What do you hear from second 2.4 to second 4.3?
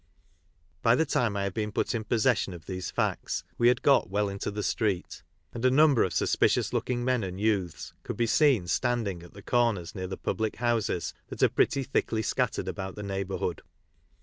of these facts we had got well